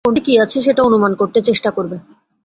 [0.05, 1.97] কোনটিতে কী আছে সেটা অনুমান করতে চেষ্টা করবে।